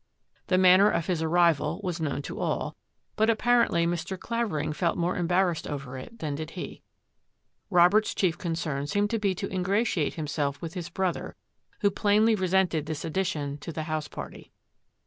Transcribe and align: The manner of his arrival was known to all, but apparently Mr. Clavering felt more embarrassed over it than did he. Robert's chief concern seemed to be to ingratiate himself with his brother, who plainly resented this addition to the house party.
The 0.47 0.57
manner 0.57 0.89
of 0.89 1.05
his 1.05 1.21
arrival 1.21 1.79
was 1.83 2.01
known 2.01 2.23
to 2.23 2.39
all, 2.39 2.75
but 3.15 3.29
apparently 3.29 3.85
Mr. 3.85 4.17
Clavering 4.19 4.73
felt 4.73 4.97
more 4.97 5.15
embarrassed 5.15 5.67
over 5.67 5.95
it 5.95 6.17
than 6.17 6.33
did 6.33 6.49
he. 6.57 6.81
Robert's 7.69 8.15
chief 8.15 8.35
concern 8.35 8.87
seemed 8.87 9.11
to 9.11 9.19
be 9.19 9.35
to 9.35 9.53
ingratiate 9.53 10.15
himself 10.15 10.59
with 10.59 10.73
his 10.73 10.89
brother, 10.89 11.35
who 11.81 11.91
plainly 11.91 12.33
resented 12.33 12.87
this 12.87 13.05
addition 13.05 13.59
to 13.59 13.71
the 13.71 13.83
house 13.83 14.07
party. 14.07 14.49